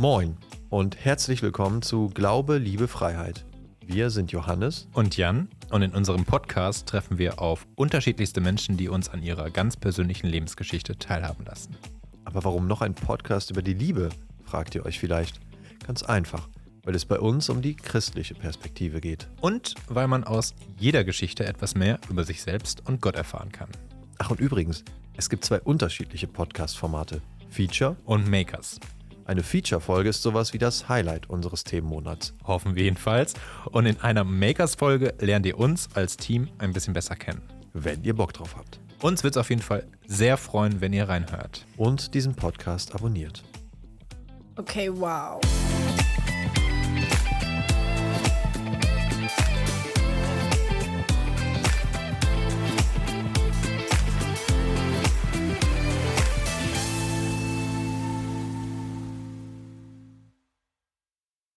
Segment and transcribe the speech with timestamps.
[0.00, 0.38] Moin
[0.70, 3.44] und herzlich willkommen zu Glaube, Liebe, Freiheit.
[3.84, 8.88] Wir sind Johannes und Jan und in unserem Podcast treffen wir auf unterschiedlichste Menschen, die
[8.88, 11.76] uns an ihrer ganz persönlichen Lebensgeschichte teilhaben lassen.
[12.24, 14.08] Aber warum noch ein Podcast über die Liebe,
[14.42, 15.38] fragt ihr euch vielleicht.
[15.86, 16.48] Ganz einfach,
[16.82, 19.28] weil es bei uns um die christliche Perspektive geht.
[19.42, 23.68] Und weil man aus jeder Geschichte etwas mehr über sich selbst und Gott erfahren kann.
[24.16, 24.82] Ach und übrigens,
[25.18, 27.20] es gibt zwei unterschiedliche Podcast-Formate.
[27.50, 28.80] Feature und Makers.
[29.24, 32.34] Eine Feature-Folge ist sowas wie das Highlight unseres Themenmonats.
[32.44, 33.34] Hoffen wir jedenfalls.
[33.70, 37.42] Und in einer Makers-Folge lernt ihr uns als Team ein bisschen besser kennen.
[37.72, 38.80] Wenn ihr Bock drauf habt.
[39.00, 41.64] Uns wird es auf jeden Fall sehr freuen, wenn ihr reinhört.
[41.76, 43.42] Und diesen Podcast abonniert.
[44.56, 45.40] Okay, wow.